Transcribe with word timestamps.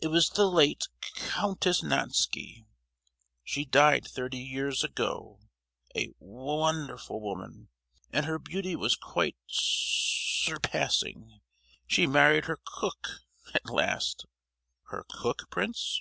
It 0.00 0.06
was 0.08 0.30
the 0.30 0.46
late 0.48 0.84
C—ountess 1.16 1.82
Nainsky: 1.82 2.64
she 3.44 3.66
died 3.66 4.08
thirty 4.08 4.38
years 4.38 4.82
ago, 4.82 5.38
a 5.94 6.06
w—onderful 6.18 7.20
woman, 7.20 7.68
and 8.10 8.24
her 8.24 8.38
beauty 8.38 8.74
was 8.74 8.96
quite 8.96 9.36
sur—passing. 9.46 11.40
She 11.86 12.06
married 12.06 12.46
her 12.46 12.56
co—ook 12.56 13.06
at 13.52 13.68
last." 13.68 14.24
"Her 14.84 15.04
cook, 15.10 15.42
prince?" 15.50 16.00